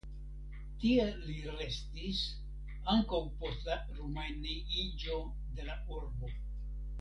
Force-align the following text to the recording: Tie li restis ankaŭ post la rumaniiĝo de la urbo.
Tie 0.83 1.03
li 1.25 1.35
restis 1.59 2.21
ankaŭ 2.95 3.19
post 3.43 3.69
la 3.69 3.77
rumaniiĝo 3.99 5.21
de 5.61 5.69
la 5.69 5.79
urbo. 5.99 6.33